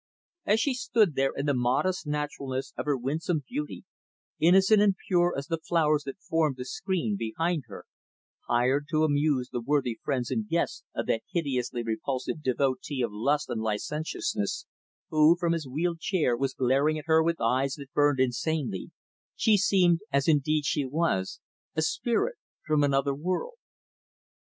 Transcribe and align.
As 0.47 0.59
she 0.59 0.73
stood 0.73 1.13
there 1.13 1.31
in 1.37 1.45
the 1.45 1.53
modest 1.53 2.07
naturalness 2.07 2.73
of 2.75 2.85
her 2.85 2.97
winsome 2.97 3.43
beauty 3.47 3.85
innocent 4.39 4.81
and 4.81 4.95
pure 5.07 5.35
as 5.37 5.45
the 5.45 5.59
flowers 5.59 6.05
that 6.05 6.19
formed 6.19 6.57
the 6.57 6.65
screen 6.65 7.17
behind 7.17 7.65
her; 7.67 7.85
hired 8.47 8.87
to 8.89 9.03
amuse 9.03 9.49
the 9.49 9.61
worthy 9.61 9.99
friends 10.03 10.31
and 10.31 10.47
guests 10.47 10.83
of 10.95 11.05
that 11.05 11.21
hideously 11.31 11.83
repulsive 11.83 12.41
devotee 12.41 13.03
of 13.03 13.11
lust 13.13 13.47
and 13.47 13.61
licentiousness 13.61 14.65
who, 15.11 15.37
from 15.39 15.53
his 15.53 15.67
wheeled 15.67 15.99
chair, 15.99 16.35
was 16.35 16.55
glaring 16.55 16.97
at 16.97 17.05
her 17.05 17.21
with 17.21 17.39
eyes 17.39 17.75
that 17.75 17.93
burned 17.93 18.19
insanely 18.19 18.89
she 19.35 19.55
seemed, 19.55 19.99
as 20.11 20.27
indeed 20.27 20.65
she 20.65 20.83
was, 20.83 21.39
a 21.75 21.83
spirit 21.83 22.37
from 22.65 22.83
another 22.83 23.13
world. 23.13 23.53